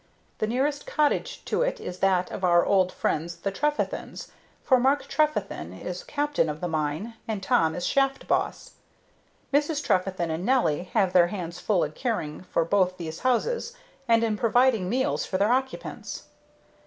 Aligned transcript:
The 0.39 0.47
nearest 0.47 0.87
cottage 0.87 1.45
to 1.45 1.61
it 1.61 1.79
is 1.79 1.99
that 1.99 2.31
of 2.31 2.43
our 2.43 2.65
old 2.65 2.91
friends 2.91 3.35
the 3.35 3.51
Trefethens 3.51 4.29
for 4.63 4.79
Mark 4.79 5.07
Trefethen 5.07 5.73
is 5.73 6.03
captain 6.03 6.49
of 6.49 6.59
the 6.59 6.67
mine, 6.67 7.13
and 7.27 7.43
Tom 7.43 7.75
is 7.75 7.85
shaft 7.85 8.27
boss. 8.27 8.71
Mrs. 9.53 9.83
Trefethen 9.83 10.31
and 10.31 10.43
Nelly 10.43 10.85
have 10.95 11.13
their 11.13 11.27
hands 11.27 11.59
full 11.59 11.83
in 11.83 11.91
caring 11.91 12.41
for 12.45 12.65
both 12.65 12.97
these 12.97 13.19
houses 13.19 13.75
and 14.07 14.23
in 14.23 14.37
providing 14.37 14.89
meals 14.89 15.23
for 15.27 15.37
their 15.37 15.51
occupants. 15.53 16.23